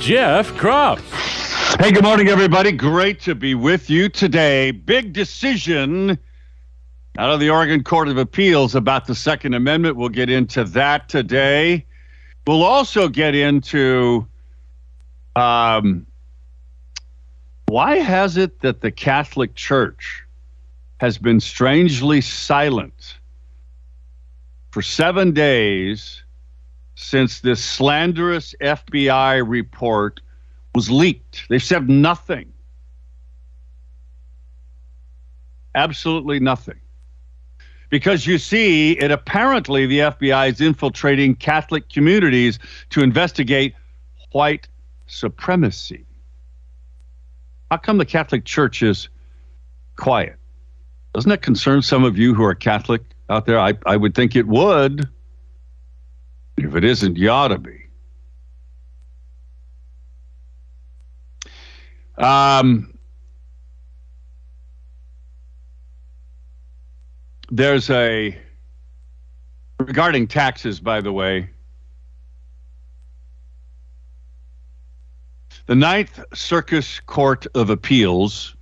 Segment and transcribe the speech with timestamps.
[0.00, 1.00] Jeff Kropf.
[1.80, 2.72] Hey, good morning, everybody.
[2.72, 4.70] Great to be with you today.
[4.70, 6.18] Big decision
[7.18, 9.96] out of the Oregon Court of Appeals about the Second Amendment.
[9.96, 11.84] We'll get into that today.
[12.46, 14.26] We'll also get into
[15.36, 16.06] um,
[17.66, 20.24] why has it that the Catholic Church
[21.00, 23.18] has been strangely silent
[24.70, 26.22] for seven days
[26.98, 30.20] since this slanderous FBI report
[30.74, 31.48] was leaked?
[31.48, 32.52] They've said nothing.
[35.76, 36.80] Absolutely nothing.
[37.88, 42.58] Because you see, it apparently the FBI is infiltrating Catholic communities
[42.90, 43.74] to investigate
[44.32, 44.66] white
[45.06, 46.04] supremacy.
[47.70, 49.08] How come the Catholic Church is
[49.94, 50.36] quiet?
[51.14, 53.60] Doesn't that concern some of you who are Catholic out there?
[53.60, 55.08] I, I would think it would.
[56.60, 57.84] If it isn't, you ought to be.
[62.16, 62.98] Um,
[67.48, 68.36] there's a
[69.78, 71.48] regarding taxes, by the way.
[75.66, 78.56] The Ninth Circuit Court of Appeals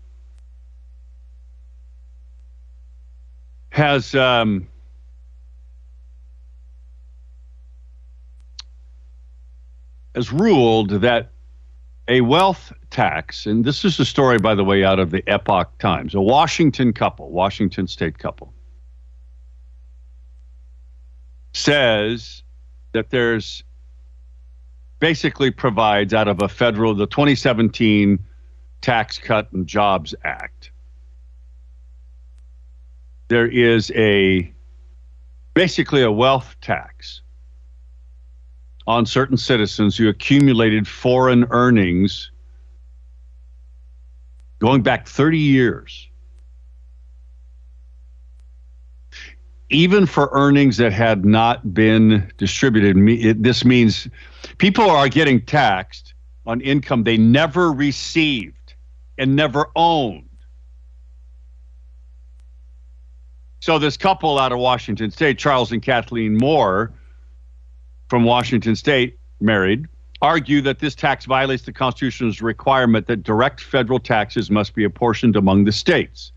[3.71, 4.69] has um,
[10.17, 11.31] has ruled that
[12.09, 15.79] a wealth tax, and this is a story, by the way, out of the Epoch
[15.79, 18.55] Times, a Washington couple, Washington state couple,
[21.53, 22.43] says
[22.93, 23.63] that there's
[25.01, 28.19] basically provides out of a federal, the 2017
[28.81, 30.71] Tax Cut and Jobs Act.
[33.29, 34.51] There is a
[35.53, 37.21] basically a wealth tax
[38.87, 42.31] on certain citizens who accumulated foreign earnings
[44.59, 46.09] going back 30 years.
[49.69, 54.09] Even for earnings that had not been distributed, this means
[54.59, 56.15] People are getting taxed
[56.47, 58.75] on income they never received
[59.19, 60.25] and never owned.
[63.61, 66.93] So, this couple out of Washington State, Charles and Kathleen Moore
[68.09, 69.87] from Washington State, married,
[70.23, 75.37] argue that this tax violates the Constitution's requirement that direct federal taxes must be apportioned
[75.37, 76.33] among the states,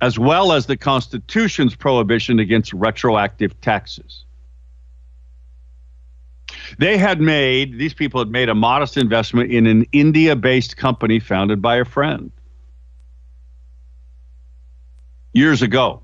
[0.00, 4.24] as well as the Constitution's prohibition against retroactive taxes.
[6.78, 11.20] They had made, these people had made a modest investment in an India based company
[11.20, 12.30] founded by a friend
[15.32, 16.02] years ago.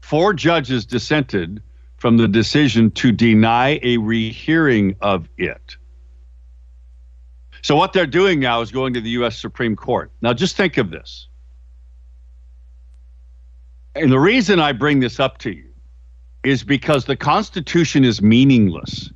[0.00, 1.62] Four judges dissented
[1.96, 5.76] from the decision to deny a rehearing of it.
[7.62, 9.38] So, what they're doing now is going to the U.S.
[9.38, 10.10] Supreme Court.
[10.22, 11.28] Now, just think of this.
[13.94, 15.70] And the reason I bring this up to you
[16.44, 19.10] is because the Constitution is meaningless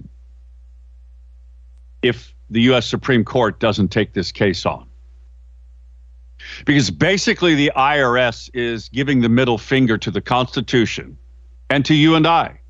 [2.02, 2.86] if the U.S.
[2.86, 4.86] Supreme Court doesn't take this case on.
[6.66, 11.16] Because basically, the IRS is giving the middle finger to the Constitution
[11.70, 12.60] and to you and I.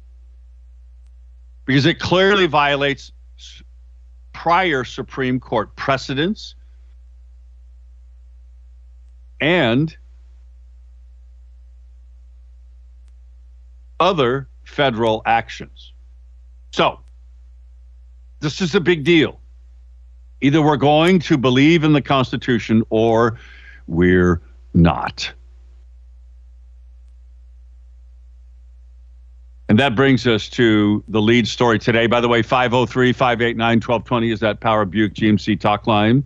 [1.64, 3.10] Because it clearly violates
[4.34, 6.54] prior Supreme Court precedents
[9.40, 9.96] and
[13.98, 15.92] other federal actions.
[16.72, 17.00] So,
[18.40, 19.40] this is a big deal.
[20.42, 23.38] Either we're going to believe in the Constitution or
[23.86, 24.42] we're
[24.74, 25.32] not.
[29.74, 32.06] And that brings us to the lead story today.
[32.06, 36.22] By the way, 503 589 1220 is that Power Buick GMC talk line.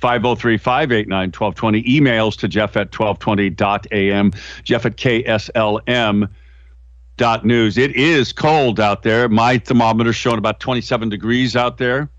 [0.00, 1.84] 503 589 1220.
[1.84, 4.32] Emails to Jeff at 1220.am,
[4.64, 6.28] Jeff at KSLM.
[7.16, 7.78] Dot news.
[7.78, 9.28] It is cold out there.
[9.28, 12.10] My thermometer showing about 27 degrees out there.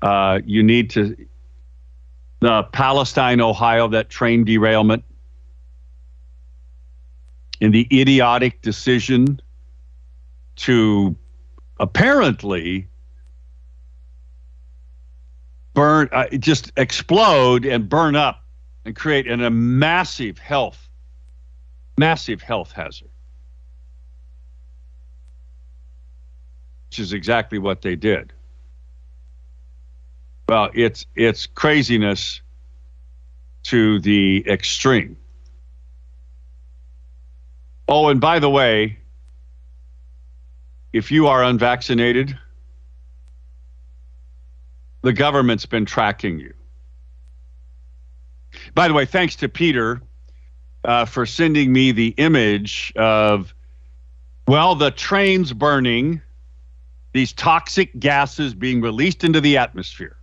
[0.00, 1.16] uh, you need to.
[2.40, 5.02] The Palestine, Ohio, that train derailment,
[7.60, 9.40] in the idiotic decision
[10.56, 11.16] to
[11.78, 12.88] apparently
[15.74, 18.44] burn, uh, just explode and burn up
[18.84, 20.88] and create an, a massive health,
[21.98, 23.08] massive health hazard.
[26.88, 28.32] Which is exactly what they did.
[30.48, 32.40] Well, it's it's craziness
[33.64, 35.16] to the extreme.
[37.86, 38.98] Oh, and by the way,
[40.92, 42.38] if you are unvaccinated,
[45.02, 46.54] the government's been tracking you.
[48.74, 50.00] By the way, thanks to Peter
[50.84, 53.54] uh, for sending me the image of,
[54.46, 56.22] well, the trains burning,
[57.12, 60.16] these toxic gases being released into the atmosphere.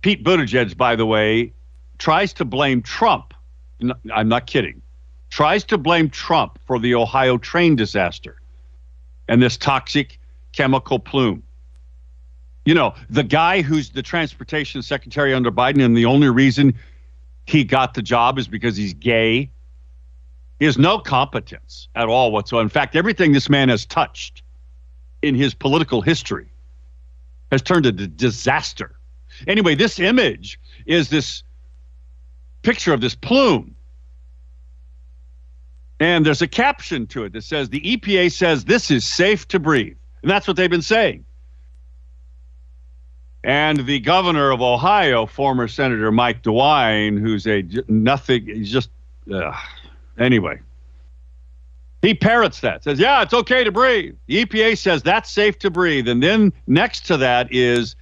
[0.00, 1.52] Pete Buttigieg, by the way,
[1.98, 3.34] tries to blame Trump.
[4.12, 4.82] I'm not kidding.
[5.30, 8.36] Tries to blame Trump for the Ohio train disaster
[9.28, 10.18] and this toxic
[10.52, 11.42] chemical plume.
[12.64, 16.74] You know, the guy who's the transportation secretary under Biden, and the only reason
[17.46, 19.50] he got the job is because he's gay.
[20.60, 22.62] He has no competence at all whatsoever.
[22.62, 24.42] In fact, everything this man has touched
[25.22, 26.46] in his political history
[27.50, 28.92] has turned into disaster.
[29.46, 31.42] Anyway, this image is this
[32.62, 33.74] picture of this plume.
[36.00, 39.60] And there's a caption to it that says the EPA says this is safe to
[39.60, 39.96] breathe.
[40.22, 41.24] And that's what they've been saying.
[43.44, 48.90] And the governor of Ohio, former Senator Mike DeWine, who's a nothing, he's just,
[49.32, 49.52] uh,
[50.16, 50.60] anyway,
[52.02, 54.16] he parrots that, says, yeah, it's okay to breathe.
[54.26, 56.08] The EPA says that's safe to breathe.
[56.08, 57.96] And then next to that is,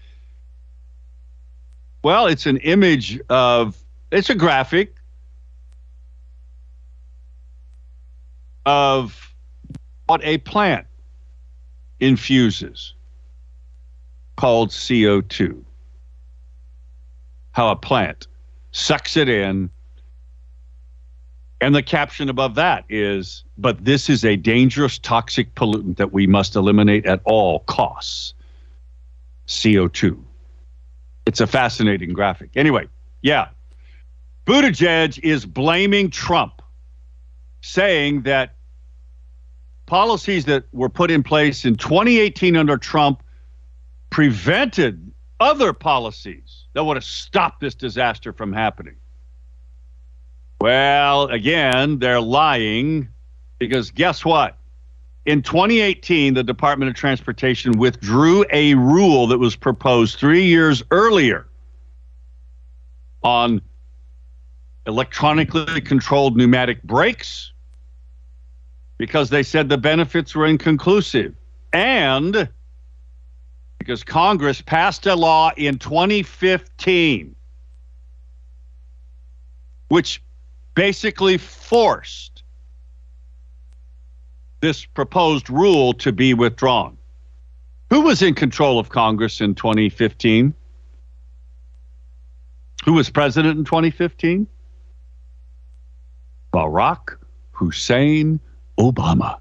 [2.02, 3.76] well, it's an image of,
[4.10, 4.96] it's a graphic
[8.66, 9.34] of
[10.06, 10.86] what a plant
[12.00, 12.94] infuses
[14.36, 15.62] called CO2.
[17.52, 18.26] How a plant
[18.72, 19.70] sucks it in.
[21.60, 26.26] And the caption above that is, but this is a dangerous toxic pollutant that we
[26.26, 28.34] must eliminate at all costs.
[29.46, 30.18] CO2.
[31.26, 32.50] It's a fascinating graphic.
[32.54, 32.88] Anyway,
[33.20, 33.48] yeah.
[34.50, 36.60] Buttigieg is blaming Trump,
[37.60, 38.56] saying that
[39.86, 43.22] policies that were put in place in 2018 under Trump
[44.10, 48.96] prevented other policies that would have stopped this disaster from happening.
[50.60, 53.08] Well, again, they're lying
[53.60, 54.58] because guess what?
[55.26, 61.46] In 2018, the Department of Transportation withdrew a rule that was proposed three years earlier
[63.22, 63.62] on
[64.86, 67.52] electronically controlled pneumatic brakes
[68.98, 71.34] because they said the benefits were inconclusive.
[71.72, 72.48] And
[73.78, 77.36] because Congress passed a law in 2015
[79.90, 80.22] which
[80.74, 82.44] basically forced
[84.60, 86.96] this proposed rule to be withdrawn.
[87.90, 90.54] Who was in control of Congress in 2015?
[92.84, 94.46] Who was president in 2015?
[96.52, 97.16] Barack
[97.52, 98.40] Hussein
[98.78, 99.38] Obama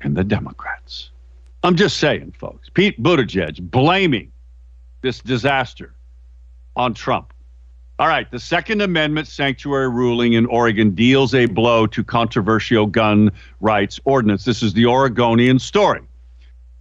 [0.00, 1.10] and the Democrats.
[1.62, 2.68] I'm just saying, folks.
[2.68, 4.30] Pete Buttigieg blaming
[5.02, 5.94] this disaster
[6.76, 7.32] on Trump.
[7.98, 13.30] All right, the Second Amendment sanctuary ruling in Oregon deals a blow to controversial gun
[13.60, 14.44] rights ordinance.
[14.44, 16.00] This is the Oregonian story.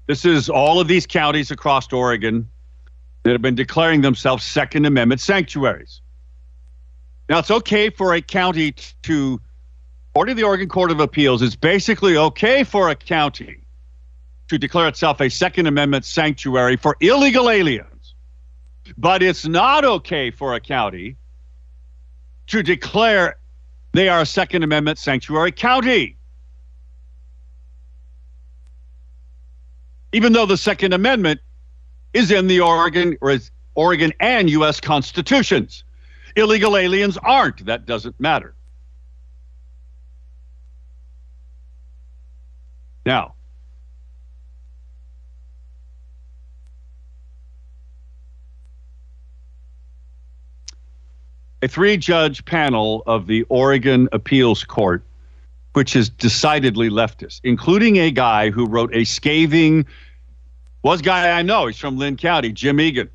[0.08, 2.50] This is all of these counties across Oregon
[3.24, 6.02] that have been declaring themselves Second Amendment sanctuaries.
[7.30, 9.40] Now, it's okay for a county to,
[10.12, 13.60] according to the Oregon Court of Appeals, it's basically okay for a county
[14.50, 18.14] to declare itself a Second Amendment sanctuary for illegal aliens.
[18.98, 21.16] But it's not okay for a county
[22.48, 23.38] to declare
[23.94, 26.18] they are a Second Amendment sanctuary county.
[30.12, 31.40] Even though the Second Amendment
[32.14, 34.80] is in the Oregon or is Oregon and U.S.
[34.80, 35.84] constitutions.
[36.36, 37.66] Illegal aliens aren't.
[37.66, 38.56] That doesn't matter.
[43.06, 43.36] Now,
[51.62, 55.04] a three judge panel of the Oregon Appeals Court,
[55.74, 59.86] which is decidedly leftist, including a guy who wrote a scathing
[60.84, 61.68] was guy I know.
[61.68, 63.10] He's from Linn County, Jim Egan,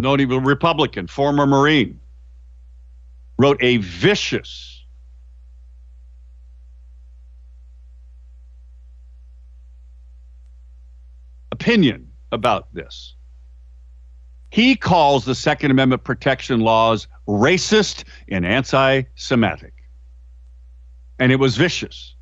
[0.00, 1.98] notable Republican, former Marine.
[3.42, 4.84] Wrote a vicious
[11.50, 13.16] opinion about this.
[14.50, 19.74] He calls the Second Amendment protection laws racist and anti Semitic.
[21.18, 22.14] And it was vicious.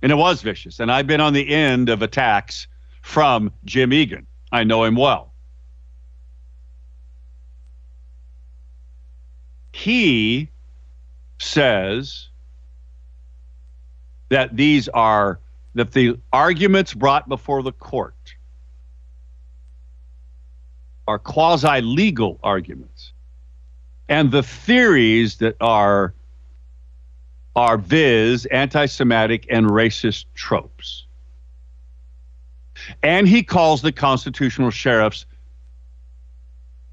[0.00, 0.80] And it was vicious.
[0.80, 2.68] And I've been on the end of attacks
[3.02, 4.26] from Jim Egan.
[4.50, 5.34] I know him well.
[9.74, 10.48] He
[11.38, 12.28] says
[14.28, 15.40] that these are
[15.74, 18.14] that the arguments brought before the court
[21.06, 23.12] are quasi legal arguments.
[24.08, 26.14] And the theories that are
[27.56, 31.06] are viz anti-semitic and racist tropes.
[33.02, 35.24] And he calls the constitutional sheriffs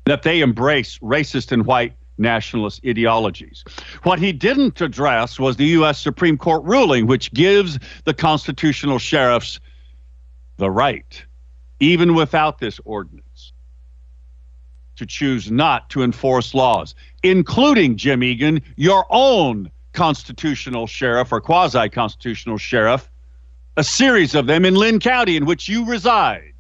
[0.06, 3.64] that they embrace racist and white nationalist ideologies.
[4.04, 6.00] What he didn't address was the U.S.
[6.00, 9.60] Supreme Court ruling, which gives the constitutional sheriffs
[10.58, 11.26] the right,
[11.80, 13.54] even without this ordinance,
[14.96, 21.90] to choose not to enforce laws, including, Jim Egan, your own constitutional sheriff or quasi
[21.90, 23.10] constitutional sheriff
[23.78, 26.51] a series of them in Linn County, in which you reside.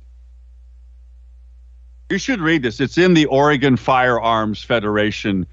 [2.12, 2.82] You should read this.
[2.82, 5.48] It's in the Oregon Firearms Federation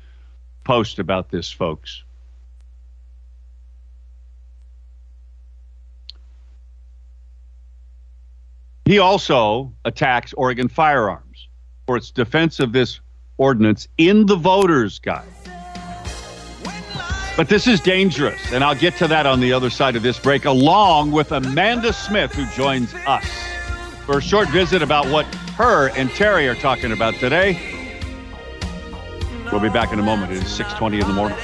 [0.64, 2.02] post about this, folks.
[8.86, 11.46] He also attacks Oregon Firearms
[11.86, 12.98] for its defense of this
[13.36, 15.28] ordinance in the voters' guide.
[17.36, 20.18] But this is dangerous, and I'll get to that on the other side of this
[20.18, 23.24] break, along with Amanda Smith, who joins us
[24.08, 25.26] for a short visit about what
[25.58, 27.60] her and Terry are talking about today.
[29.52, 30.32] We'll be back in a moment.
[30.32, 31.36] It is 6:20 in the morning.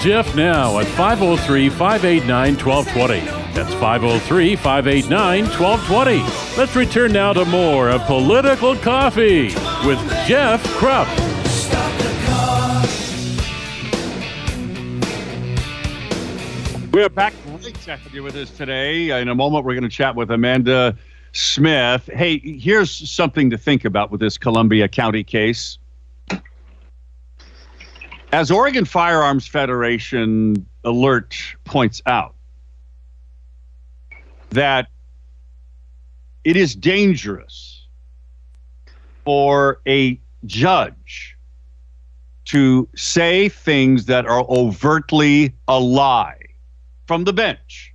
[0.00, 3.20] Jeff now at 503 589 1220.
[3.52, 6.56] That's 503 589 1220.
[6.56, 9.48] Let's return now to more of Political Coffee
[9.86, 11.06] with Jeff Kropf.
[16.92, 17.34] We're back.
[17.84, 19.20] To have you with us today.
[19.20, 20.96] In a moment, we're going to chat with Amanda
[21.32, 22.08] Smith.
[22.10, 25.78] Hey, here's something to think about with this Columbia County case.
[28.32, 32.36] As Oregon Firearms Federation alert points out,
[34.50, 34.86] that
[36.44, 37.86] it is dangerous
[39.24, 41.36] for a judge
[42.44, 46.38] to say things that are overtly a lie
[47.06, 47.92] from the bench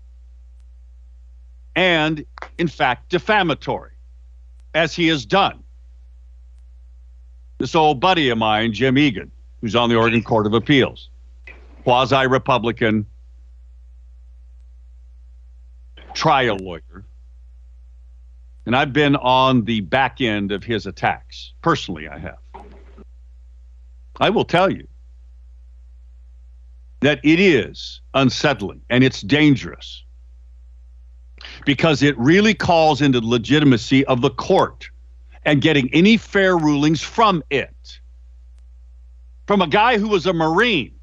[1.76, 2.26] and,
[2.58, 3.92] in fact, defamatory,
[4.74, 5.64] as he has done.
[7.58, 9.32] This old buddy of mine, Jim Egan,
[9.66, 11.10] who's on the Oregon Court of Appeals,
[11.86, 13.04] quasi Republican,
[16.14, 17.04] trial lawyer.
[18.68, 21.54] And I've been on the back end of his attacks.
[21.64, 22.38] Personally, I have.
[24.20, 24.88] I will tell you
[27.00, 30.04] that it is unsettling and it's dangerous
[31.66, 34.92] because it really calls into the legitimacy of the court
[35.44, 38.00] and getting any fair rulings from it.
[39.48, 40.96] From a guy who was a Marine,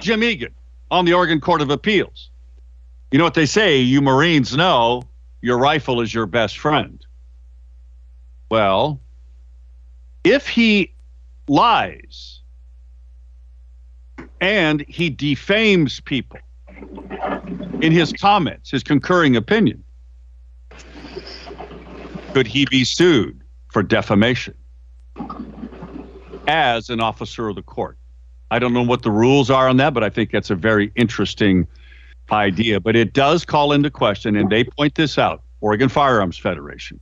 [0.00, 0.54] Jim Egan,
[0.90, 2.30] on the Oregon Court of Appeals.
[3.10, 5.02] You know what they say, you Marines know
[5.40, 7.04] your rifle is your best friend.
[8.50, 9.00] Well,
[10.24, 10.92] if he
[11.48, 12.40] lies
[14.40, 16.40] and he defames people
[17.80, 19.84] in his comments, his concurring opinion,
[22.34, 23.40] could he be sued
[23.70, 24.54] for defamation
[26.46, 27.98] as an officer of the court?
[28.50, 30.92] I don't know what the rules are on that, but I think that's a very
[30.94, 31.66] interesting
[32.30, 32.80] idea.
[32.80, 37.00] But it does call into question, and they point this out, Oregon Firearms Federation,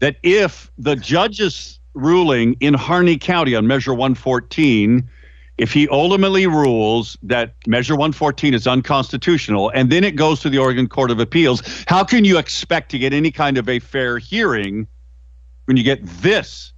[0.00, 5.08] that if the judge's ruling in Harney County on Measure 114
[5.60, 10.56] if he ultimately rules that Measure 114 is unconstitutional and then it goes to the
[10.56, 14.16] Oregon Court of Appeals, how can you expect to get any kind of a fair
[14.16, 14.86] hearing
[15.66, 16.72] when you get this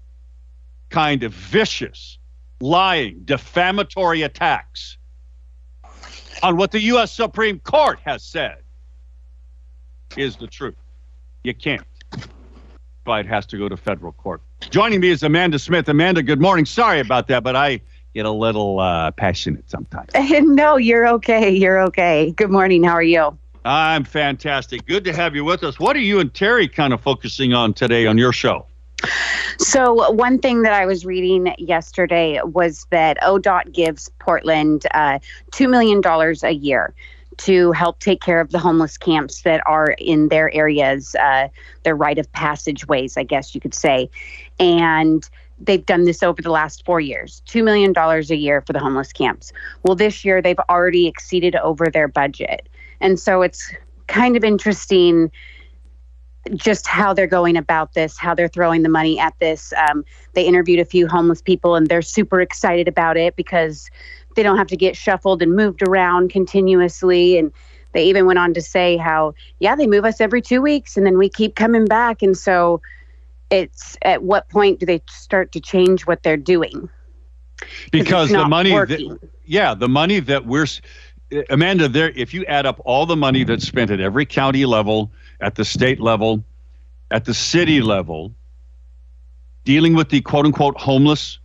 [0.93, 2.19] kind of vicious,
[2.61, 4.99] lying, defamatory attacks
[6.43, 7.11] on what the U.S.
[7.11, 8.59] Supreme Court has said
[10.17, 10.77] is the truth?
[11.43, 11.83] You can't.
[13.05, 14.43] But it has to go to federal court.
[14.71, 15.89] Joining me is Amanda Smith.
[15.89, 16.67] Amanda, good morning.
[16.67, 17.81] Sorry about that, but I
[18.15, 20.11] get a little uh, passionate sometimes.
[20.15, 21.51] no, you're okay.
[21.51, 22.33] You're okay.
[22.33, 22.85] Good morning.
[22.85, 23.37] How are you?
[23.65, 24.87] I'm fantastic.
[24.87, 25.81] Good to have you with us.
[25.81, 28.67] What are you and Terry kind of focusing on today on your show?
[29.59, 35.19] So, one thing that I was reading yesterday was that ODOT gives Portland uh,
[35.53, 36.01] $2 million
[36.43, 36.95] a year
[37.39, 41.49] to help take care of the homeless camps that are in their areas, uh,
[41.83, 44.11] their right of passageways, I guess you could say.
[44.59, 48.81] And they've done this over the last four years $2 million a year for the
[48.81, 49.53] homeless camps.
[49.83, 52.69] Well, this year they've already exceeded over their budget.
[53.01, 53.73] And so it's
[54.07, 55.31] kind of interesting
[56.55, 59.73] just how they're going about this, how they're throwing the money at this.
[59.73, 63.89] Um, they interviewed a few homeless people and they're super excited about it because
[64.35, 67.39] they don't have to get shuffled and moved around continuously.
[67.39, 67.53] And
[67.93, 71.07] they even went on to say how, yeah, they move us every two weeks and
[71.07, 72.23] then we keep coming back.
[72.23, 72.81] And so,
[73.53, 76.89] it's at what point do they start to change what they're doing?
[77.93, 80.67] Because the money, that, yeah, the money that we're,
[81.51, 85.13] Amanda, there, if you add up all the money that's spent at every county level,
[85.43, 86.45] at the state level,
[87.11, 88.33] at the city level,
[89.65, 91.39] dealing with the quote unquote homeless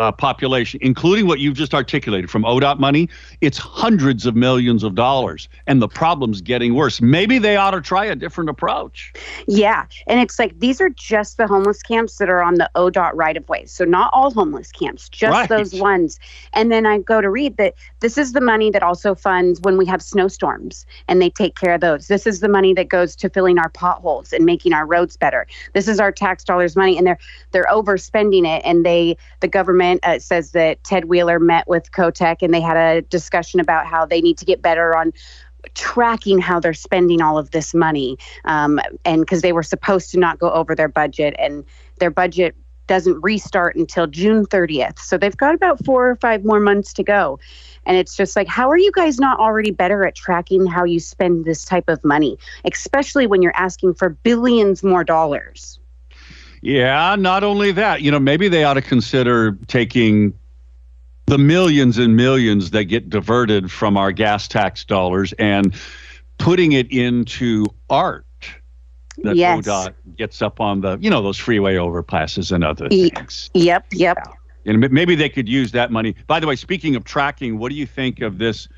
[0.00, 3.08] uh, population, including what you've just articulated from ODOT money,
[3.42, 7.02] it's hundreds of millions of dollars, and the problem's getting worse.
[7.02, 9.12] Maybe they ought to try a different approach.
[9.46, 13.12] Yeah, and it's like these are just the homeless camps that are on the ODOT
[13.14, 13.66] right of way.
[13.66, 15.48] So not all homeless camps, just right.
[15.48, 16.18] those ones.
[16.54, 19.76] And then I go to read that this is the money that also funds when
[19.76, 22.08] we have snowstorms, and they take care of those.
[22.08, 25.46] This is the money that goes to filling our potholes and making our roads better.
[25.74, 27.18] This is our tax dollars money, and they're
[27.50, 30.04] they're overspending it, and they the government government.
[30.04, 34.06] Uh, says that Ted Wheeler met with COTEC and they had a discussion about how
[34.06, 35.12] they need to get better on
[35.74, 40.18] tracking how they're spending all of this money um, and because they were supposed to
[40.18, 41.64] not go over their budget and
[41.98, 44.98] their budget doesn't restart until June 30th.
[44.98, 47.38] So they've got about four or five more months to go.
[47.86, 50.98] And it's just like, how are you guys not already better at tracking how you
[50.98, 55.79] spend this type of money, especially when you're asking for billions more dollars?
[56.62, 60.34] Yeah, not only that, you know, maybe they ought to consider taking
[61.26, 65.74] the millions and millions that get diverted from our gas tax dollars and
[66.38, 68.26] putting it into art
[69.22, 69.66] that yes.
[69.66, 73.50] ODOT gets up on the, you know, those freeway overpasses and other things.
[73.54, 74.18] Yep, yep.
[74.66, 76.14] And maybe they could use that money.
[76.26, 78.68] By the way, speaking of tracking, what do you think of this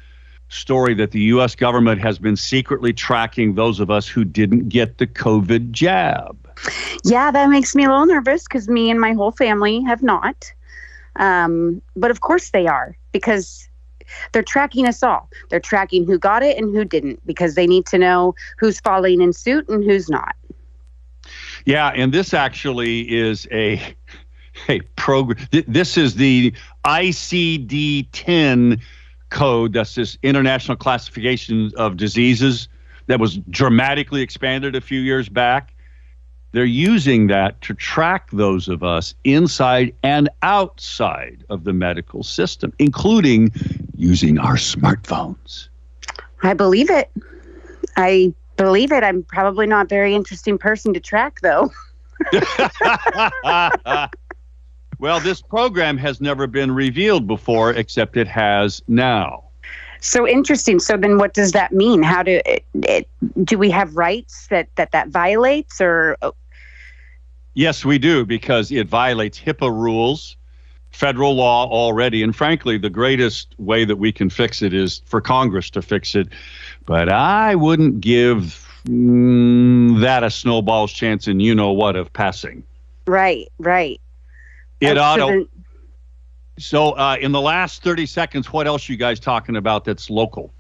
[0.48, 1.54] story that the U.S.
[1.54, 6.41] government has been secretly tracking those of us who didn't get the COVID jab?
[7.04, 10.52] Yeah, that makes me a little nervous because me and my whole family have not.
[11.16, 13.68] Um, but of course they are because
[14.32, 15.28] they're tracking us all.
[15.50, 19.20] They're tracking who got it and who didn't because they need to know who's falling
[19.20, 20.34] in suit and who's not.
[21.64, 23.94] Yeah, and this actually is a
[24.68, 25.46] a program.
[25.50, 26.52] Th- this is the
[26.84, 28.80] ICD 10
[29.30, 29.72] code.
[29.72, 32.68] That's this international classification of diseases
[33.06, 35.71] that was dramatically expanded a few years back.
[36.52, 42.72] They're using that to track those of us inside and outside of the medical system,
[42.78, 43.52] including
[43.96, 45.68] using our smartphones.
[46.42, 47.10] I believe it.
[47.96, 49.02] I believe it.
[49.02, 51.72] I'm probably not a very interesting person to track, though.
[54.98, 59.44] well, this program has never been revealed before, except it has now.
[60.00, 60.80] So interesting.
[60.80, 62.02] So then, what does that mean?
[62.02, 63.08] How do it, it,
[63.44, 66.16] do we have rights that that that violates, or
[67.54, 70.36] Yes, we do because it violates HIPAA rules,
[70.90, 72.22] federal law already.
[72.22, 76.14] And frankly, the greatest way that we can fix it is for Congress to fix
[76.14, 76.28] it.
[76.86, 82.62] But I wouldn't give mm, that a snowball's chance in you know what of passing.
[83.06, 84.00] Right, right.
[84.80, 85.48] It ought to.
[86.58, 90.10] So, uh, in the last 30 seconds, what else are you guys talking about that's
[90.10, 90.52] local?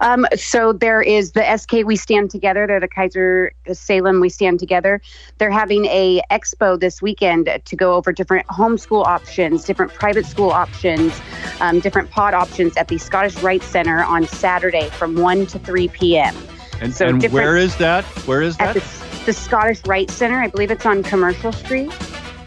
[0.00, 2.66] Um, so there is the SK We Stand Together.
[2.66, 5.00] They're the Keizer Salem We Stand Together.
[5.38, 10.50] They're having a expo this weekend to go over different homeschool options, different private school
[10.50, 11.20] options,
[11.60, 15.88] um, different pod options at the Scottish Rite Center on Saturday from 1 to 3
[15.88, 16.34] p.m.
[16.80, 18.04] And, so and where is that?
[18.26, 18.76] Where is that?
[18.76, 20.40] At the, the Scottish Rite Center.
[20.40, 21.92] I believe it's on Commercial Street.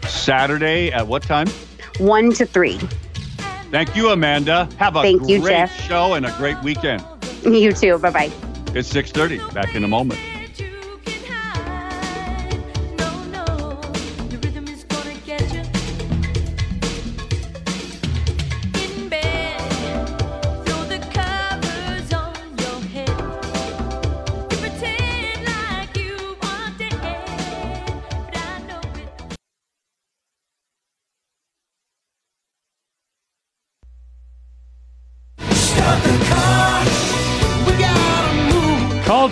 [0.06, 1.48] Saturday at what time?
[1.98, 2.78] 1 to 3.
[3.70, 4.68] Thank you, Amanda.
[4.78, 7.04] Have a Thank great you, show and a great weekend.
[7.44, 7.98] You too.
[7.98, 8.32] Bye bye.
[8.74, 9.54] It's 6:30.
[9.54, 10.18] Back in a moment.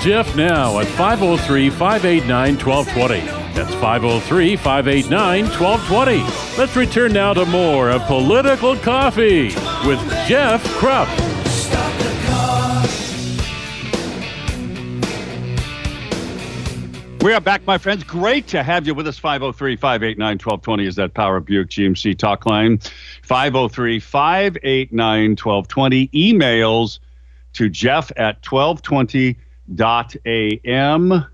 [0.07, 3.27] Jeff now at 503 589 1220.
[3.55, 6.57] That's 503 589 1220.
[6.57, 9.47] Let's return now to more of Political Coffee
[9.85, 11.11] with Jeff Kropf.
[17.21, 18.05] We are back, my friends.
[18.05, 19.19] Great to have you with us.
[19.19, 22.79] 503 589 1220 is that Power Buick GMC talk line.
[23.25, 26.09] 503 589 1220.
[26.11, 27.01] Emails
[27.55, 29.37] to Jeff at 1220
[29.75, 31.27] dot am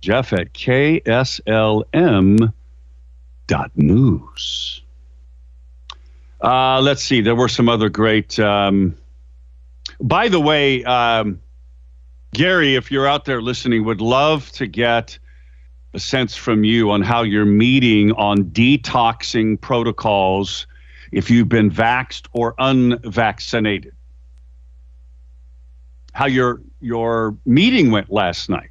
[0.00, 2.52] jeff at kslm
[3.46, 4.82] dot news.
[6.40, 8.94] Uh, let's see there were some other great um,
[10.00, 11.40] by the way um,
[12.32, 15.18] gary if you're out there listening would love to get
[15.94, 20.66] a sense from you on how you're meeting on detoxing protocols
[21.12, 23.94] if you've been vaxed or unvaccinated
[26.14, 28.70] how your your meeting went last night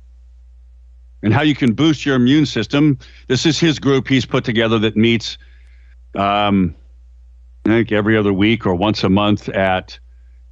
[1.21, 2.97] and how you can boost your immune system.
[3.27, 5.37] This is his group he's put together that meets,
[6.15, 6.75] um,
[7.65, 9.99] I think every other week or once a month at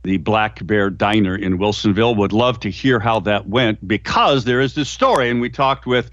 [0.03, 2.15] the Black Bear Diner in Wilsonville.
[2.17, 5.85] Would love to hear how that went because there is this story, and we talked
[5.85, 6.11] with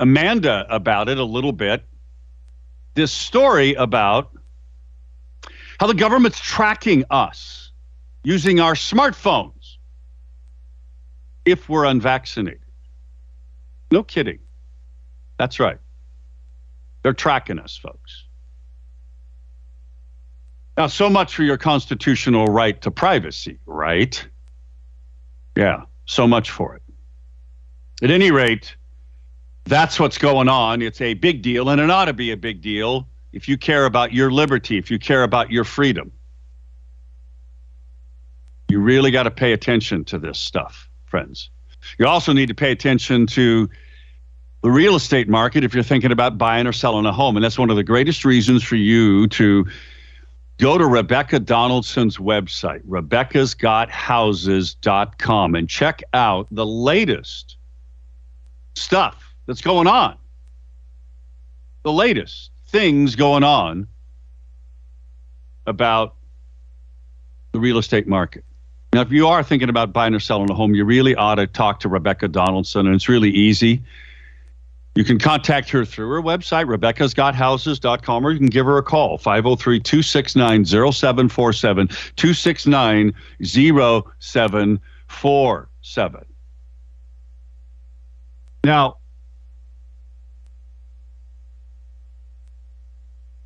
[0.00, 1.84] Amanda about it a little bit.
[2.94, 4.30] This story about
[5.80, 7.72] how the government's tracking us
[8.22, 9.53] using our smartphone
[11.44, 12.60] if we're unvaccinated.
[13.90, 14.38] No kidding.
[15.38, 15.78] That's right.
[17.02, 18.24] They're tracking us, folks.
[20.76, 24.26] Now, so much for your constitutional right to privacy, right?
[25.56, 26.82] Yeah, so much for it.
[28.02, 28.74] At any rate,
[29.64, 30.82] that's what's going on.
[30.82, 33.84] It's a big deal, and it ought to be a big deal if you care
[33.84, 36.10] about your liberty, if you care about your freedom.
[38.68, 40.83] You really got to pay attention to this stuff
[41.14, 41.50] friends.
[42.00, 43.70] You also need to pay attention to
[44.64, 47.36] the real estate market if you're thinking about buying or selling a home.
[47.36, 49.64] And that's one of the greatest reasons for you to
[50.58, 57.58] go to Rebecca Donaldson's website, rebeccasgothouses.com, and check out the latest
[58.74, 60.16] stuff that's going on.
[61.84, 63.86] The latest things going on
[65.64, 66.16] about
[67.52, 68.44] the real estate market.
[68.94, 71.48] Now, if you are thinking about buying or selling a home, you really ought to
[71.48, 73.82] talk to Rebecca Donaldson, and it's really easy.
[74.94, 79.18] You can contact her through her website, rebeccasgothouses.com, or you can give her a call,
[79.18, 86.24] 503 269 0747, 269 0747.
[88.62, 88.98] Now,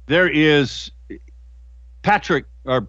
[0.05, 0.91] there is
[2.03, 2.87] Patrick or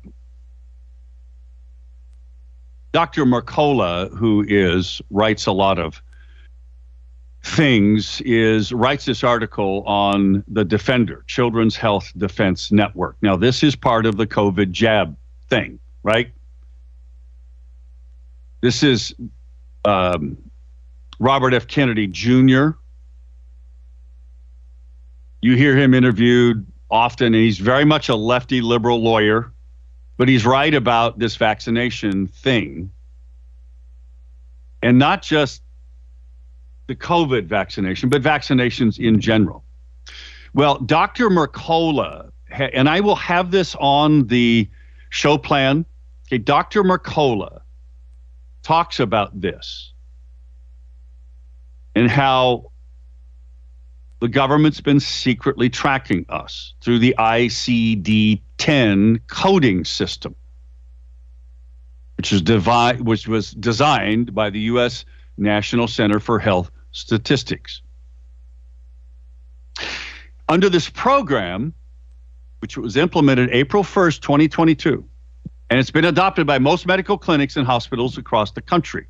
[2.91, 3.25] Dr.
[3.25, 6.01] Mercola, who is writes a lot of
[7.43, 13.15] things, is writes this article on the Defender, Children's Health Defense Network.
[13.21, 15.15] Now, this is part of the COVID jab
[15.49, 16.31] thing, right?
[18.61, 19.13] This is
[19.85, 20.37] um,
[21.19, 21.67] Robert F.
[21.67, 22.69] Kennedy Jr.
[25.41, 29.53] You hear him interviewed often, and he's very much a lefty liberal lawyer,
[30.19, 32.91] but he's right about this vaccination thing.
[34.83, 35.61] And not just
[36.87, 39.63] the COVID vaccination, but vaccinations in general.
[40.53, 41.29] Well, Dr.
[41.29, 44.69] Mercola, and I will have this on the
[45.09, 45.85] show plan.
[46.27, 46.83] Okay, Dr.
[46.83, 47.61] Mercola
[48.61, 49.93] talks about this
[51.95, 52.71] and how
[54.19, 60.35] the government's been secretly tracking us through the ICD 10 coding system,
[62.17, 65.05] which, devi- which was designed by the U.S.
[65.37, 67.81] National Center for Health Statistics.
[70.47, 71.73] Under this program,
[72.59, 75.05] which was implemented April 1st, 2022,
[75.69, 79.07] and it's been adopted by most medical clinics and hospitals across the country.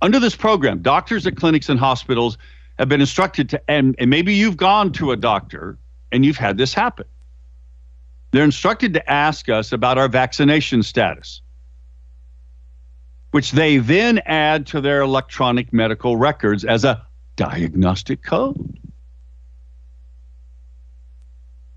[0.00, 2.38] Under this program, doctors at clinics and hospitals
[2.78, 5.76] have been instructed to, and, and maybe you've gone to a doctor
[6.12, 7.06] and you've had this happen.
[8.30, 11.40] They're instructed to ask us about our vaccination status,
[13.30, 18.78] which they then add to their electronic medical records as a diagnostic code.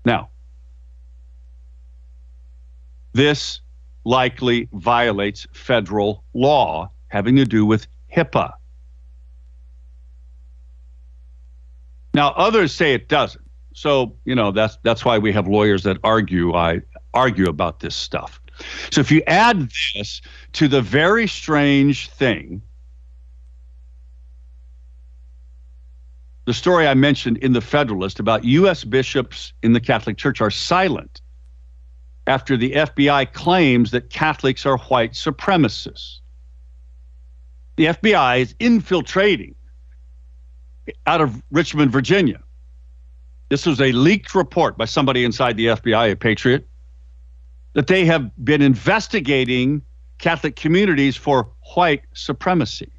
[0.04, 0.28] Now,
[3.12, 3.60] this
[4.04, 8.52] likely violates federal law having to do with HIPAA.
[12.14, 13.44] Now, others say it doesn't.
[13.74, 16.82] So, you know, that's that's why we have lawyers that argue I
[17.14, 18.40] argue about this stuff.
[18.90, 20.20] So if you add this
[20.52, 22.62] to the very strange thing,
[26.44, 30.50] the story I mentioned in the Federalist about US bishops in the Catholic Church are
[30.50, 31.20] silent
[32.26, 36.18] after the FBI claims that Catholics are white supremacists.
[37.76, 39.54] The FBI is infiltrating
[41.06, 42.40] out of Richmond, Virginia.
[43.52, 46.66] This was a leaked report by somebody inside the FBI, a patriot,
[47.74, 49.82] that they have been investigating
[50.16, 52.90] Catholic communities for white supremacy.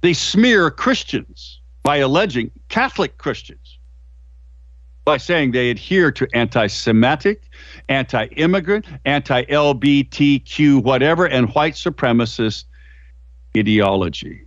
[0.00, 3.78] They smear Christians by alleging Catholic Christians
[5.04, 7.42] by saying they adhere to anti Semitic,
[7.90, 12.64] anti immigrant, anti LBTQ, whatever, and white supremacist
[13.54, 14.46] ideology.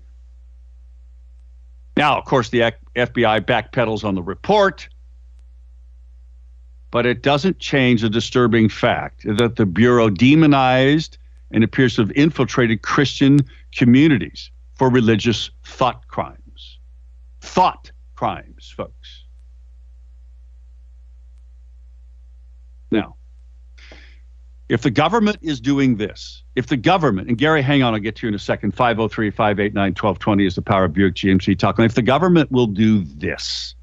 [1.97, 4.89] Now, of course, the FBI backpedals on the report,
[6.91, 11.17] but it doesn't change the disturbing fact that the Bureau demonized
[11.51, 13.39] and appears to have infiltrated Christian
[13.73, 16.79] communities for religious thought crimes.
[17.41, 19.23] Thought crimes, folks.
[22.91, 23.15] Now,
[24.67, 28.15] if the government is doing this, if the government, and Gary, hang on, I'll get
[28.17, 28.71] to you in a second.
[28.71, 31.80] 503 589 1220 is the Power of Buick GMC talk.
[31.80, 33.75] if the government will do this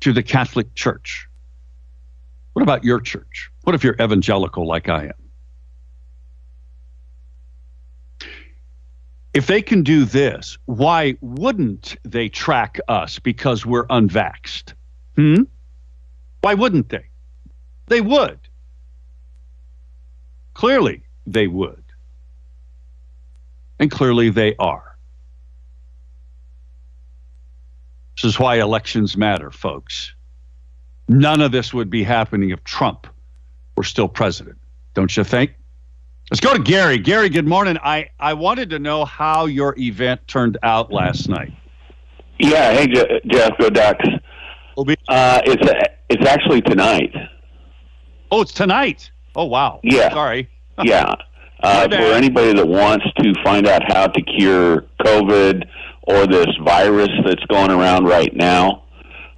[0.00, 1.28] to the Catholic Church,
[2.52, 3.50] what about your church?
[3.62, 5.12] What if you're evangelical like I am?
[9.34, 14.74] If they can do this, why wouldn't they track us because we're unvaxxed?
[15.16, 15.44] Hmm?
[16.42, 17.06] Why wouldn't they?
[17.86, 18.38] They would.
[20.54, 21.82] Clearly, they would.
[23.78, 24.96] And clearly, they are.
[28.16, 30.14] This is why elections matter, folks.
[31.08, 33.06] None of this would be happening if Trump
[33.76, 34.58] were still president,
[34.94, 35.54] don't you think?
[36.30, 36.98] Let's go to Gary.
[36.98, 37.76] Gary, good morning.
[37.82, 41.52] I, I wanted to know how your event turned out last night.
[42.38, 42.86] Yeah, hey
[43.26, 44.08] Jeff, go Ducks.
[45.08, 47.14] Uh, it's it's actually tonight.
[48.30, 49.10] Oh, it's tonight.
[49.34, 49.80] Oh wow.
[49.82, 50.10] Yeah.
[50.10, 50.48] Sorry.
[50.82, 51.14] yeah.
[51.62, 55.64] Uh, for anybody that wants to find out how to cure COVID
[56.02, 58.82] or this virus that's going around right now,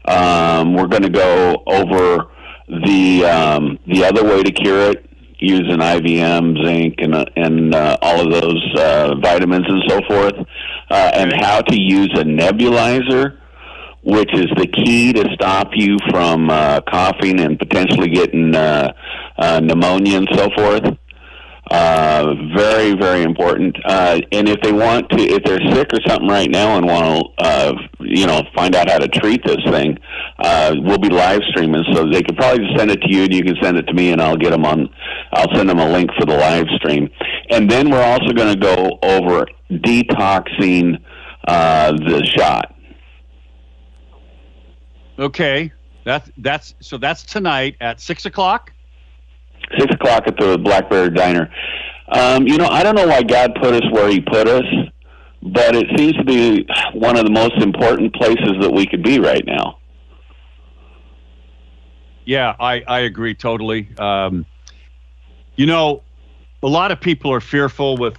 [0.06, 2.30] um, we're going to go over
[2.66, 7.98] the um, the other way to cure it using IVM, zinc, and uh, and uh,
[8.00, 10.34] all of those uh, vitamins and so forth,
[10.90, 13.38] uh, and how to use a nebulizer
[14.04, 18.92] which is the key to stop you from uh, coughing and potentially getting uh,
[19.38, 20.84] uh, pneumonia and so forth.
[21.70, 23.74] Uh, very, very important.
[23.86, 27.04] Uh, and if they want to, if they're sick or something right now and want
[27.04, 29.96] to, uh, you know, find out how to treat this thing,
[30.40, 31.82] uh, we'll be live streaming.
[31.94, 33.94] So they could probably just send it to you, and you can send it to
[33.94, 34.90] me, and I'll get them on.
[35.32, 37.08] I'll send them a link for the live stream.
[37.48, 41.02] And then we're also going to go over detoxing
[41.48, 42.74] uh, the shot.
[45.18, 45.72] Okay,
[46.04, 48.70] that's that's so that's tonight at six o'clock
[49.78, 51.50] six o'clock at the Black Bear Diner.
[52.08, 54.64] Um, you know, I don't know why God put us where He put us,
[55.42, 59.18] but it seems to be one of the most important places that we could be
[59.18, 59.78] right now.
[62.24, 63.88] Yeah, I, I agree totally.
[63.98, 64.46] Um,
[65.56, 66.02] you know,
[66.62, 68.18] a lot of people are fearful with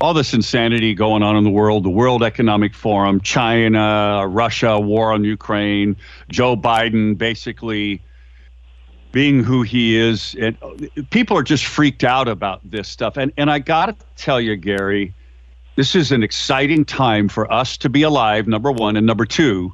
[0.00, 5.12] all this insanity going on in the world the World Economic Forum, China, Russia, war
[5.12, 5.96] on Ukraine,
[6.30, 8.02] Joe Biden basically
[9.14, 10.34] being who he is.
[10.40, 10.58] And
[11.10, 13.16] people are just freaked out about this stuff.
[13.16, 15.14] And and I got to tell you, Gary,
[15.76, 18.48] this is an exciting time for us to be alive.
[18.48, 19.72] Number one, and number two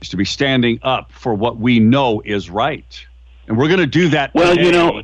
[0.00, 3.04] is to be standing up for what we know is right.
[3.48, 4.32] And we're going to do that.
[4.32, 4.66] Well, today.
[4.66, 5.02] you know,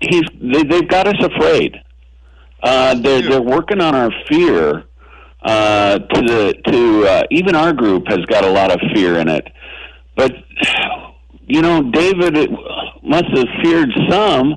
[0.00, 1.76] he's they, they've got us afraid.
[2.62, 4.84] Uh, they're they're working on our fear.
[5.42, 9.28] Uh, to the to uh, even our group has got a lot of fear in
[9.28, 9.52] it,
[10.16, 10.32] but
[11.46, 12.50] you know, David
[13.02, 14.56] must have feared some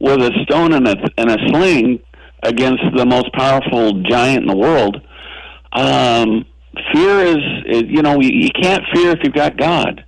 [0.00, 2.00] with a stone and a, and a sling
[2.42, 5.00] against the most powerful giant in the world.
[5.72, 6.44] Um,
[6.92, 10.04] fear is, is, you know, you, you can't fear if you've got God.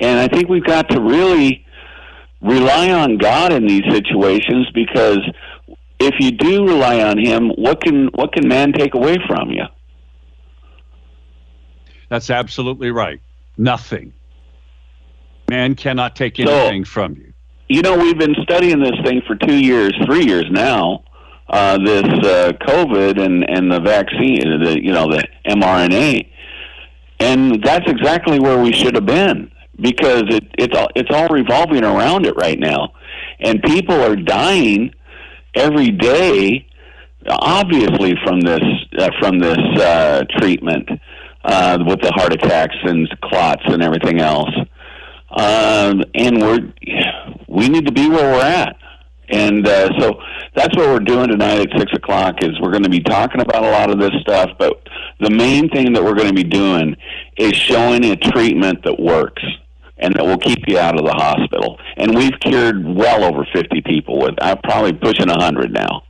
[0.00, 1.66] And I think we've got to really
[2.40, 5.18] rely on God in these situations because
[5.98, 9.64] if you do rely on Him, what can what can man take away from you?
[12.08, 13.20] That's absolutely right.
[13.56, 14.12] Nothing.
[15.48, 17.32] Man cannot take anything so, from you.
[17.68, 21.04] You know, we've been studying this thing for two years, three years now.
[21.48, 26.30] Uh, this uh, COVID and and the vaccine, the you know the mRNA,
[27.20, 31.84] and that's exactly where we should have been because it, it's all it's all revolving
[31.84, 32.92] around it right now,
[33.40, 34.92] and people are dying
[35.54, 36.66] every day,
[37.26, 38.62] obviously from this
[38.98, 40.86] uh, from this uh, treatment
[41.44, 44.54] uh, with the heart attacks and clots and everything else
[45.38, 46.72] um, and we're
[47.46, 48.76] we need to be where we're at.
[49.30, 50.20] And uh, so
[50.54, 52.42] that's what we're doing tonight at six o'clock.
[52.42, 54.88] Is we're going to be talking about a lot of this stuff, but
[55.20, 56.96] the main thing that we're going to be doing
[57.36, 59.42] is showing a treatment that works
[59.98, 61.78] and that will keep you out of the hospital.
[61.96, 64.34] And we've cured well over fifty people with.
[64.40, 66.02] I'm probably pushing hundred now.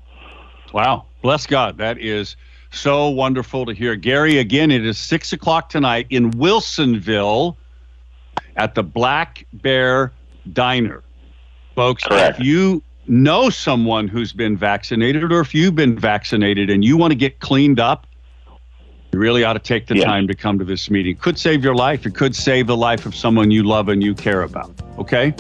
[0.72, 2.36] Wow, bless God, that is
[2.70, 3.94] so wonderful to hear.
[3.96, 7.56] Gary, again, it is six o'clock tonight in Wilsonville
[8.59, 10.12] at the Black Bear
[10.53, 11.03] Diner.
[11.75, 12.38] Folks, Correct.
[12.38, 17.12] if you know someone who's been vaccinated or if you've been vaccinated and you want
[17.12, 18.07] to get cleaned up,
[19.12, 20.05] you really ought to take the yeah.
[20.05, 21.16] time to come to this meeting.
[21.16, 22.05] Could save your life.
[22.05, 24.71] It could save the life of someone you love and you care about.
[24.99, 25.35] Okay?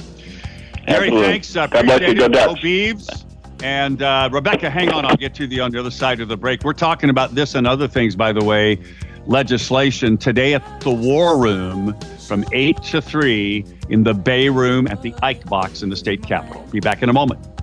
[0.86, 1.54] Harry, thanks.
[1.54, 2.32] I appreciate it.
[2.32, 3.24] Go Beavs.
[3.62, 5.04] And uh, Rebecca, hang on.
[5.04, 6.62] I'll get to the on the other side of the break.
[6.62, 8.78] We're talking about this and other things, by the way,
[9.26, 15.02] legislation today at the War Room from 8 to 3 in the Bay Room at
[15.02, 16.62] the Ike Box in the state capitol.
[16.70, 17.57] Be back in a moment.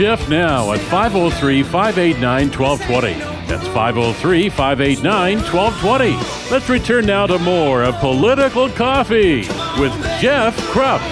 [0.00, 3.12] Jeff now at 503 589 1220.
[3.46, 6.50] That's 503 589 1220.
[6.50, 9.40] Let's return now to more of Political Coffee
[9.78, 11.04] with Jeff Kropf.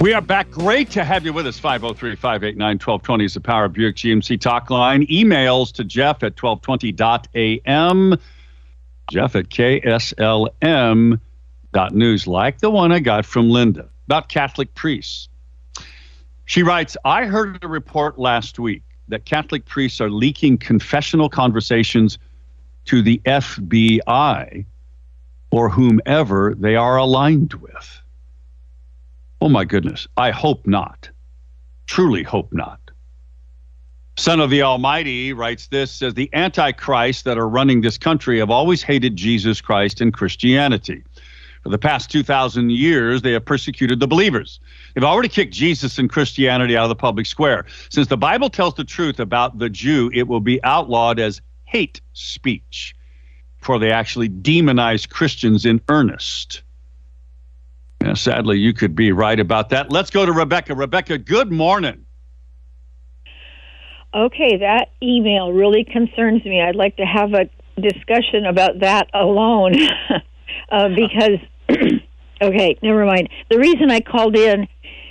[0.00, 0.50] We are back.
[0.50, 1.56] Great to have you with us.
[1.56, 5.06] 503 589 1220 is the Power of Buick GMC talk line.
[5.06, 8.18] Emails to Jeff at 1220.am.
[9.08, 11.20] Jeff at KSLM
[11.92, 15.28] news like the one I got from Linda about Catholic priests.
[16.44, 22.18] She writes, I heard a report last week that Catholic priests are leaking confessional conversations
[22.86, 24.64] to the FBI
[25.50, 28.00] or whomever they are aligned with.
[29.40, 31.10] Oh my goodness, I hope not.
[31.86, 32.80] Truly hope not.
[34.18, 38.50] Son of the Almighty writes this says the antichrists that are running this country have
[38.50, 41.04] always hated Jesus Christ and Christianity.
[41.66, 44.60] For the past 2,000 years, they have persecuted the believers.
[44.94, 47.66] They've already kicked Jesus and Christianity out of the public square.
[47.88, 52.00] Since the Bible tells the truth about the Jew, it will be outlawed as hate
[52.12, 52.94] speech,
[53.58, 56.62] for they actually demonize Christians in earnest.
[58.00, 59.90] Yeah, sadly, you could be right about that.
[59.90, 60.72] Let's go to Rebecca.
[60.72, 62.06] Rebecca, good morning.
[64.14, 66.60] Okay, that email really concerns me.
[66.60, 67.50] I'd like to have a
[67.80, 69.74] discussion about that alone
[70.70, 71.40] uh, because,
[72.42, 73.28] okay, never mind.
[73.50, 74.68] The reason I called in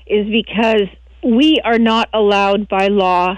[0.07, 0.87] is because
[1.23, 3.37] we are not allowed by law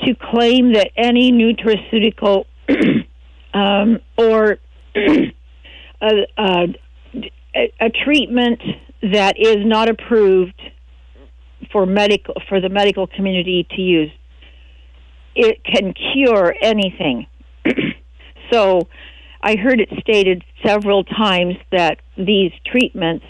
[0.00, 2.44] to claim that any nutraceutical
[3.54, 4.58] um, or
[4.96, 5.32] a,
[6.38, 6.74] a,
[7.80, 8.60] a treatment
[9.02, 10.60] that is not approved
[11.72, 14.10] for medical for the medical community to use
[15.34, 17.26] it can cure anything
[18.50, 18.80] so
[19.42, 23.26] i heard it stated several times that these treatments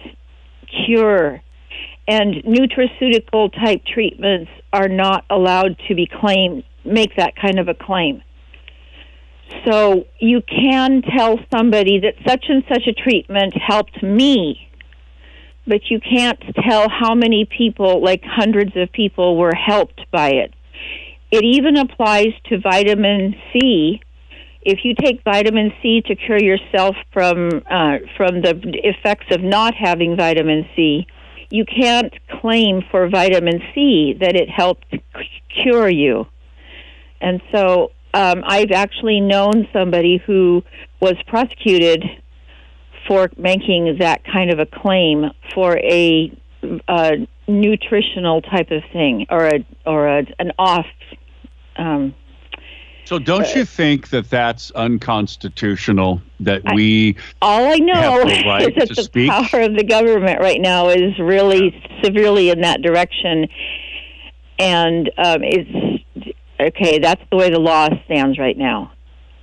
[0.87, 1.43] cure
[2.07, 7.75] and nutraceutical type treatments are not allowed to be claimed make that kind of a
[7.75, 8.23] claim
[9.67, 14.69] so you can tell somebody that such and such a treatment helped me,
[15.67, 20.55] but you can't tell how many people, like hundreds of people, were helped by it.
[21.31, 24.01] It even applies to vitamin C.
[24.63, 29.75] If you take vitamin C to cure yourself from uh, from the effects of not
[29.75, 31.07] having vitamin C,
[31.51, 34.95] you can't claim for vitamin C that it helped
[35.63, 36.27] cure you.
[37.21, 40.63] And so um, I've actually known somebody who
[41.01, 42.05] was prosecuted
[43.07, 46.37] for making that kind of a claim for a,
[46.89, 50.87] a nutritional type of thing or a or a, an off.
[51.77, 52.15] Um,
[53.09, 56.21] so don't uh, you think that that's unconstitutional?
[56.41, 59.31] That we all I know right is that the speak?
[59.31, 62.03] power of the government right now is really yeah.
[62.03, 63.49] severely in that direction,
[64.59, 65.99] and um, it's
[66.61, 68.93] Okay, that's the way the law stands right now.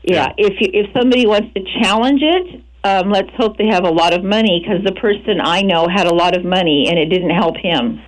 [0.03, 0.49] Yeah, yeah.
[0.49, 4.13] if you, if somebody wants to challenge it, um, let's hope they have a lot
[4.13, 7.31] of money because the person I know had a lot of money and it didn't
[7.31, 8.01] help him.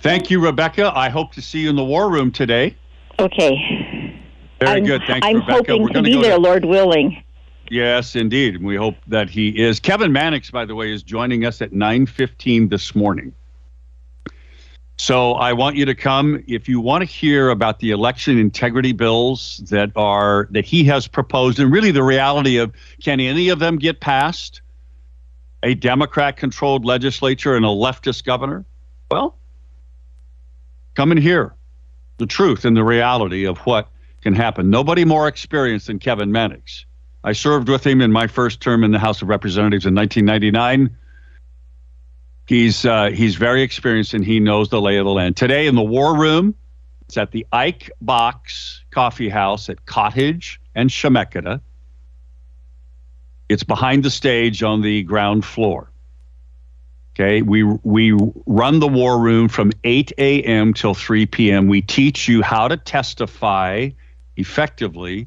[0.00, 0.92] Thank you, Rebecca.
[0.94, 2.76] I hope to see you in the war room today.
[3.18, 4.20] Okay.
[4.60, 5.02] Very I'm, good.
[5.06, 5.52] Thanks, I'm Rebecca.
[5.52, 6.40] hoping We're to be there, to...
[6.40, 7.22] Lord willing.
[7.70, 8.62] Yes, indeed.
[8.62, 9.80] We hope that he is.
[9.80, 13.32] Kevin Mannix, by the way, is joining us at 9:15 this morning.
[14.98, 18.92] So I want you to come if you want to hear about the election integrity
[18.92, 23.58] bills that are that he has proposed and really the reality of can any of
[23.58, 24.62] them get passed?
[25.62, 28.64] A Democrat controlled legislature and a leftist governor?
[29.10, 29.36] Well,
[30.94, 31.55] come and hear
[32.18, 33.88] the truth and the reality of what
[34.22, 34.70] can happen.
[34.70, 36.84] Nobody more experienced than Kevin Mannix.
[37.24, 40.96] I served with him in my first term in the House of Representatives in 1999.
[42.46, 45.36] He's uh, he's very experienced and he knows the lay of the land.
[45.36, 46.54] Today in the War Room,
[47.02, 51.60] it's at the Ike Box Coffee House at Cottage and Chemeketa.
[53.48, 55.90] It's behind the stage on the ground floor.
[57.18, 58.12] Okay, we we
[58.44, 60.74] run the war room from 8 a.m.
[60.74, 61.66] till 3 p.m.
[61.66, 63.88] We teach you how to testify
[64.36, 65.26] effectively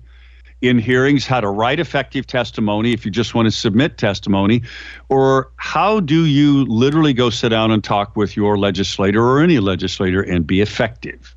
[0.62, 4.62] in hearings how to write effective testimony if you just want to submit testimony,
[5.08, 9.58] or how do you literally go sit down and talk with your legislator or any
[9.58, 11.36] legislator and be effective?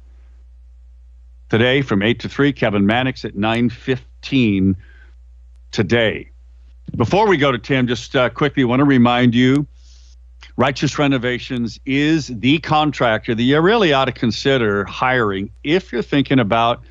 [1.49, 4.75] Today from 8 to 3, Kevin Mannix at 9.15
[5.71, 6.29] today.
[6.95, 9.67] Before we go to Tim, just uh, quickly want to remind you
[10.57, 16.39] Righteous Renovations is the contractor that you really ought to consider hiring if you're thinking
[16.39, 16.83] about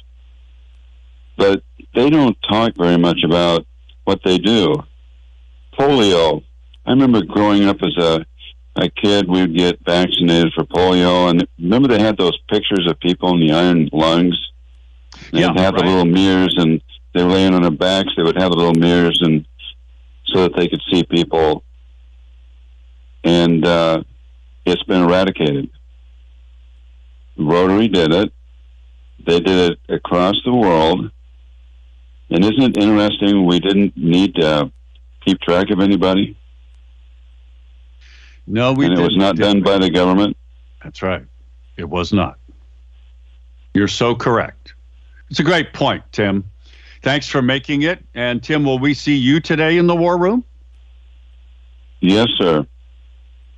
[1.37, 1.62] But
[1.95, 3.66] they don't talk very much about
[4.05, 4.74] what they do.
[5.78, 6.43] Polio.
[6.85, 8.26] I remember growing up as a
[8.76, 13.35] a kid, we'd get vaccinated for polio, and remember they had those pictures of people
[13.35, 14.39] in the iron lungs.
[15.30, 15.85] They yeah, have right.
[15.85, 16.80] the little mirrors, and
[17.14, 18.10] they were laying on their backs.
[18.16, 19.46] They would have the little mirrors, and
[20.26, 21.64] so that they could see people.
[23.24, 24.02] And uh,
[24.64, 25.70] it's been eradicated.
[27.36, 28.32] Rotary did it.
[29.24, 31.10] They did it across the world.
[32.30, 33.46] And isn't it interesting?
[33.46, 34.72] We didn't need to
[35.24, 36.36] keep track of anybody.
[38.46, 38.86] No, we.
[38.86, 40.36] And it was not done by the government.
[40.82, 41.24] That's right.
[41.76, 42.38] It was not.
[43.74, 44.74] You're so correct.
[45.30, 46.50] It's a great point, Tim.
[47.03, 48.05] Thanks for making it.
[48.14, 50.44] And Tim, will we see you today in the war room?
[52.00, 52.66] Yes, sir.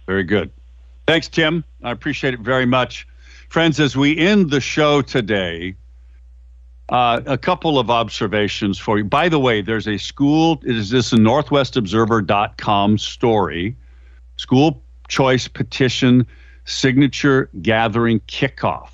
[0.07, 0.51] Very good.
[1.07, 1.64] Thanks, Tim.
[1.82, 3.07] I appreciate it very much.
[3.49, 5.76] Friends, as we end the show today,
[6.88, 9.05] uh, a couple of observations for you.
[9.05, 13.76] By the way, there's a school, is this a northwestobserver.com story,
[14.36, 16.26] school choice petition
[16.64, 18.90] signature gathering kickoff.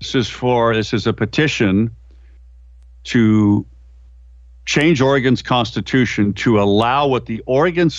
[0.00, 1.94] This is for, this is a petition
[3.08, 3.64] to
[4.68, 7.90] change Oregon's constitution to allow what the Oregon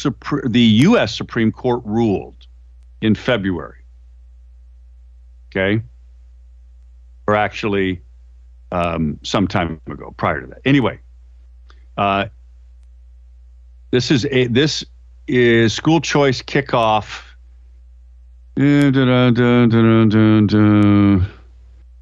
[0.46, 1.16] the U.S.
[1.16, 2.46] Supreme Court ruled
[3.02, 3.78] in February.
[5.52, 5.82] Okay,
[7.28, 8.02] or actually,
[8.72, 10.62] um, some time ago, prior to that.
[10.64, 11.00] Anyway,
[11.98, 12.26] uh,
[13.90, 14.86] this is a this
[15.28, 17.24] is school choice kickoff.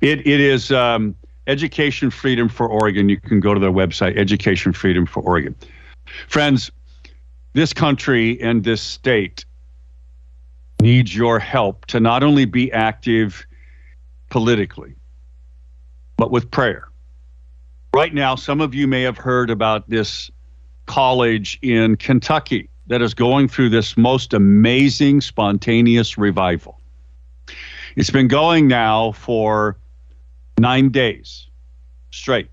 [0.01, 1.16] It it is um,
[1.48, 3.10] Education Freedom for Oregon.
[3.10, 5.56] You can go to their website, Education Freedom for Oregon.
[6.28, 6.72] Friends,
[7.54, 9.45] this country and this state
[10.82, 13.48] needs your help to not only be active
[14.30, 14.95] politically,
[16.18, 16.88] but with prayer.
[17.93, 20.30] Right now, some of you may have heard about this
[20.86, 26.80] college in Kentucky that is going through this most amazing, spontaneous revival.
[27.95, 29.78] It's been going now for
[30.58, 31.47] nine days
[32.12, 32.49] straight.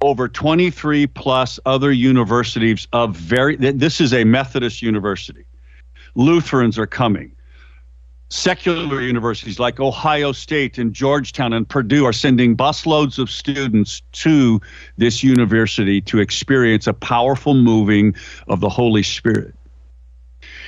[0.00, 5.44] Over 23 plus other universities of very, this is a Methodist university.
[6.14, 7.32] Lutherans are coming.
[8.28, 14.58] Secular universities like Ohio State and Georgetown and Purdue are sending busloads of students to
[14.96, 18.14] this university to experience a powerful moving
[18.48, 19.54] of the Holy Spirit.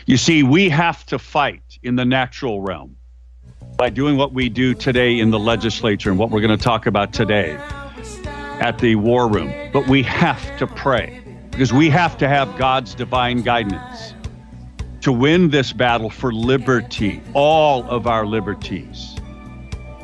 [0.07, 2.97] You see, we have to fight in the natural realm
[3.77, 6.87] by doing what we do today in the legislature and what we're going to talk
[6.87, 7.57] about today
[8.61, 9.53] at the war room.
[9.73, 14.15] But we have to pray because we have to have God's divine guidance
[15.01, 19.17] to win this battle for liberty, all of our liberties,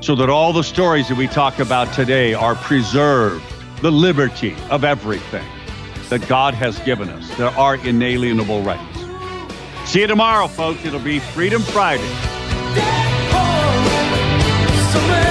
[0.00, 3.44] so that all the stories that we talk about today are preserved,
[3.82, 5.46] the liberty of everything
[6.08, 8.98] that God has given us, there are inalienable rights.
[9.88, 10.84] See you tomorrow, folks.
[10.84, 12.39] It'll be Freedom Friday.
[14.90, 15.29] Somewhere